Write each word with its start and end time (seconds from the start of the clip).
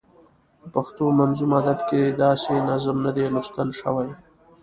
په 0.59 0.67
پښتو 0.75 1.05
منظوم 1.19 1.51
ادب 1.59 1.79
کې 1.89 2.01
داسې 2.23 2.53
نظم 2.69 2.97
نه 3.05 3.11
دی 3.15 3.25
لوستل 3.33 3.69
شوی. 3.79 4.09